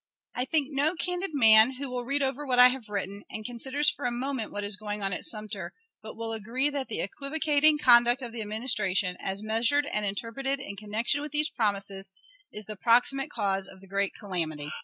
[0.35, 3.87] I think no candid man, who will read over what I have written, and considers
[3.87, 7.77] for a moment what is going on at Sumter, but will agree that the equivocating
[7.77, 12.11] conduct of the Administration, as measured and interpreted in connection with these promises,
[12.51, 14.71] is the proximate cause of the great calamity.